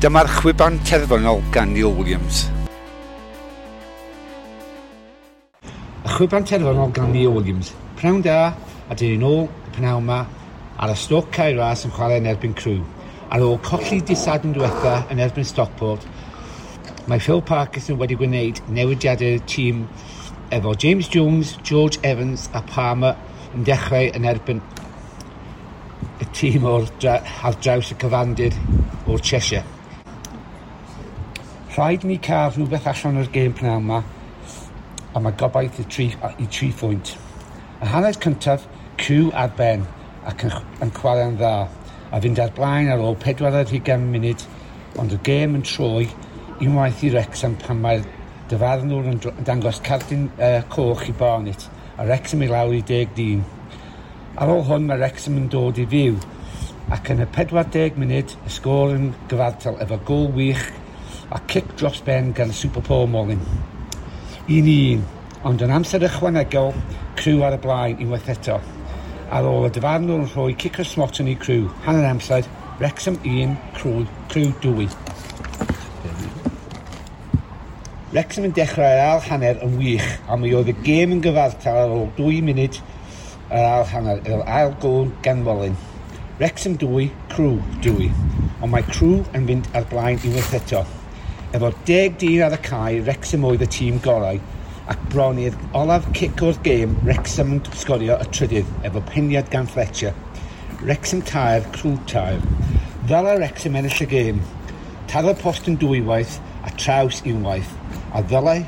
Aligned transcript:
Dyma'r 0.00 0.30
chwiban 0.32 0.78
terfynol 0.88 1.42
gan 1.52 1.74
Neil 1.74 1.90
Williams. 1.92 2.46
Y 5.60 6.08
chwiban 6.08 6.46
terfynol 6.48 6.88
gan 6.96 7.10
Neil 7.12 7.34
Williams. 7.34 7.74
Pnawn 7.98 8.22
da 8.24 8.36
a 8.88 8.94
dyn 8.96 9.10
ni'n 9.12 9.26
ôl 9.28 9.42
y 9.44 9.72
pnawn 9.74 10.00
yma 10.00 10.22
ar 10.80 10.92
y 10.94 10.94
stoc 10.96 11.28
cael 11.36 11.60
ras 11.60 11.82
yn 11.84 11.92
chwarae 11.92 12.16
yn 12.16 12.30
erbyn 12.30 12.54
crw. 12.56 12.78
Ar 13.28 13.44
ôl 13.44 13.60
colli 13.66 13.98
disad 14.08 14.46
yn 14.48 14.54
diwetha 14.56 14.94
yn 15.12 15.20
erbyn 15.20 15.44
Stockport, 15.44 16.06
mae 17.04 17.20
Phil 17.20 17.44
Parkinson 17.50 17.98
wedi 18.00 18.16
gwneud 18.22 18.62
newidiadau'r 18.72 19.44
tîm 19.52 19.82
efo 20.56 20.72
James 20.80 21.10
Jones, 21.12 21.58
George 21.60 22.00
Evans 22.00 22.46
a 22.56 22.62
Palmer 22.72 23.20
yn 23.52 23.68
dechrau 23.68 24.08
yn 24.16 24.30
erbyn 24.32 24.64
y 26.24 26.30
tîm 26.40 26.64
o'r 26.72 26.88
ar 27.04 27.60
draws 27.60 27.92
y 27.92 27.98
cyfandir 28.00 28.56
o'r 29.04 29.20
Cheshire. 29.20 29.79
Rhaid 31.80 32.02
ni 32.04 32.18
cael 32.20 32.50
rhywbeth 32.52 32.86
allan 32.90 33.22
o'r 33.22 33.28
gêm 33.32 33.54
pnawn 33.56 33.86
yma, 33.86 33.98
a 35.16 35.20
mae 35.24 35.32
gobaith 35.40 35.78
i 35.80 35.84
tri, 35.88 36.04
i 36.12 36.48
tri 36.52 36.66
phwynt. 36.76 37.14
Y 37.80 37.86
hanner 37.88 38.18
cyntaf, 38.20 38.66
Cw 39.00 39.30
ar 39.32 39.54
Ben, 39.56 39.86
ac 40.28 40.44
yn, 40.44 40.52
yn 40.84 40.90
chwarae'n 40.98 41.38
dda, 41.40 41.52
a 42.12 42.20
fynd 42.20 42.42
ar 42.44 42.52
blaen 42.58 42.90
ar 42.92 43.00
ôl 43.00 43.16
40 43.22 44.04
munud, 44.10 44.44
ond 45.00 45.14
y 45.16 45.20
gêm 45.24 45.56
yn 45.56 45.64
troi 45.64 46.04
unwaith 46.58 47.00
i 47.08 47.14
Wrexham 47.14 47.54
pan 47.62 47.80
mae'r 47.80 48.04
dyfarnwr 48.52 49.08
yn 49.14 49.22
dangos 49.48 49.80
cardyn 49.86 50.28
uh, 50.34 50.58
coch 50.74 51.06
i 51.08 51.16
Barnet, 51.16 51.64
a 51.96 52.04
Wrexham 52.04 52.44
i 52.44 52.50
lawr 52.50 52.76
i 52.76 52.82
10 52.92 53.16
dyn. 53.16 53.40
Ar 54.36 54.52
ôl 54.52 54.66
hwn 54.68 54.84
mae 54.90 55.00
Wrexham 55.00 55.40
yn 55.40 55.48
dod 55.56 55.80
i 55.80 55.88
fyw, 55.96 56.20
ac 56.92 57.08
yn 57.16 57.24
y 57.24 57.30
40 57.40 57.96
munud 58.04 58.36
y 58.36 58.54
sgôr 58.58 58.98
yn 58.98 59.14
gyfartal 59.32 59.80
efo 59.80 59.96
gol 60.12 60.28
wych 60.36 60.68
a 61.30 61.38
cic 61.46 61.76
dros 61.76 62.02
ben 62.02 62.32
gan 62.32 62.50
y 62.50 62.52
Super 62.52 62.82
Paul 62.82 63.06
Molyn. 63.06 63.40
Un 64.48 64.66
i 64.66 64.78
un, 64.94 65.04
ond 65.46 65.62
yn 65.62 65.70
amser 65.70 66.02
ychwanegol, 66.02 66.72
criw 67.20 67.44
ar 67.46 67.54
y 67.54 67.60
blaen 67.62 68.02
unwaith 68.02 68.32
eto. 68.32 68.56
Ar 69.30 69.46
ôl 69.46 69.68
y 69.68 69.70
dyfarnwr 69.76 70.24
yn 70.24 70.32
rhoi 70.32 70.56
cic 70.58 70.80
o 70.82 70.86
smot 70.86 71.22
yn 71.22 71.30
ei 71.30 71.38
criw, 71.38 71.68
hanner 71.86 72.08
amser, 72.10 72.48
Wrexham 72.80 73.20
1, 73.22 73.54
crw, 73.78 74.02
criw 74.32 74.50
2. 74.64 74.88
Wrexham 78.10 78.50
yn 78.50 78.56
dechrau 78.58 78.90
ar 78.90 79.14
al 79.14 79.26
hanner 79.28 79.62
yn 79.62 79.78
wych, 79.78 80.12
a 80.26 80.34
mi 80.34 80.50
oedd 80.56 80.74
y 80.74 80.78
gêm 80.82 81.14
yn 81.14 81.22
gyfartal 81.22 81.84
ar 81.84 81.94
ôl 81.94 82.08
2 82.18 82.40
munud 82.48 82.82
ar 83.54 83.68
ail 83.68 83.90
hanner, 83.92 84.24
yr 84.26 84.42
ail 84.50 84.74
gôn 84.82 85.14
gan 85.22 85.46
Molyn. 85.46 85.78
Wrexham 86.40 86.74
2, 86.80 87.06
Crew 87.30 87.60
2, 87.86 88.10
ond 88.64 88.72
mae 88.72 88.82
Crew 88.90 89.20
yn 89.30 89.46
mynd 89.46 89.70
ar 89.78 89.86
blaen 89.92 90.18
i 90.26 90.34
weith 90.34 90.58
eto. 90.58 90.82
Efo 91.50 91.72
deg 91.82 92.14
dyn 92.22 92.44
ar 92.46 92.52
y 92.54 92.58
cae, 92.62 92.98
Wrexham 93.02 93.42
oedd 93.48 93.64
y 93.64 93.66
tîm 93.74 93.96
gorau 94.04 94.36
ac 94.92 95.00
bron 95.10 95.38
i'r 95.42 95.54
olaf 95.74 96.04
cic 96.14 96.38
o'r 96.46 96.58
gêm, 96.62 96.92
Wrexham 97.02 97.56
yn 97.56 97.62
sgorio 97.80 98.18
y 98.22 98.26
trydydd 98.30 98.68
efo 98.86 99.00
peniad 99.08 99.48
gan 99.50 99.66
Fletcher. 99.66 100.12
Wrexham 100.84 101.24
tair, 101.26 101.66
crw 101.74 101.96
tair. 102.12 102.38
Fel 103.10 103.30
a 103.32 103.32
Wrexham 103.40 103.78
ennill 103.80 103.98
y 104.04 104.06
gêm. 104.12 104.38
y 105.10 105.34
post 105.40 105.66
yn 105.72 105.80
dwywaith 105.82 106.36
a 106.62 106.70
traws 106.76 107.18
unwaith. 107.26 107.72
A 108.14 108.22
ddylai 108.22 108.60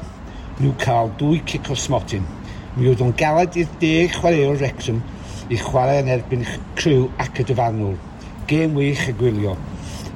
nhw 0.58 0.74
cael 0.82 1.14
dwy 1.22 1.38
cic 1.46 1.70
o 1.70 1.78
smotin. 1.78 2.26
Mi 2.74 2.90
oedd 2.90 3.06
o'n 3.06 3.14
galed 3.22 3.60
i'r 3.62 3.70
deg 3.78 4.18
chwaraewr 4.18 4.58
Wrexham 4.58 4.98
i 5.54 5.60
chwarae 5.68 6.02
yn 6.02 6.10
erbyn 6.16 6.42
criw 6.82 7.06
ac 7.22 7.38
y 7.38 7.46
dyfarnwr. 7.46 7.94
Gêm 8.50 8.74
wych 8.74 9.06
y 9.06 9.16
gwylio. 9.22 9.54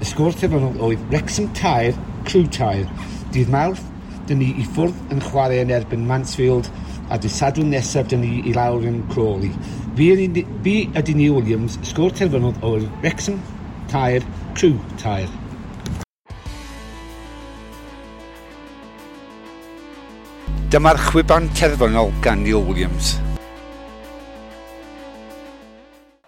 Y 0.03 0.11
sgwrs 0.11 0.42
efo 0.50 0.59
nhw 0.59 0.75
oedd 0.91 1.09
Wrexham 1.14 1.53
tair, 1.55 1.94
Crwtaer. 2.27 2.87
Dydd 3.35 3.51
mawrth, 3.53 3.85
dyn 4.27 4.41
ni 4.43 4.53
i 4.59 4.67
ffwrdd 4.75 5.15
yn 5.15 5.23
chwarae 5.23 5.62
yn 5.62 5.73
erbyn 5.75 6.06
Mansfield 6.09 6.71
a 7.15 7.19
dy 7.23 7.31
sadwn 7.31 7.71
nesaf 7.71 8.09
dyn 8.11 8.25
ni 8.25 8.41
i 8.50 8.55
lawr 8.56 8.87
yn 8.87 9.03
Crawley. 9.12 9.53
Fi 9.97 10.09
bu 10.65 10.77
ydy 11.00 11.15
ni 11.15 11.28
Williams, 11.31 11.78
sgwr 11.87 12.15
terfynol 12.19 12.56
o'r 12.67 12.83
Wrexham, 13.03 13.39
Tair, 13.93 14.27
Crew 14.59 14.75
Tair. 15.03 15.31
Dyma'r 20.75 20.99
chwiban 21.09 21.47
terfynol 21.55 22.11
gan 22.27 22.43
Neil 22.43 22.67
Williams. 22.67 23.15